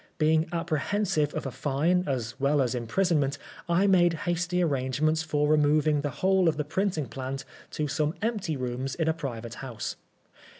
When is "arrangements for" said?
4.63-5.47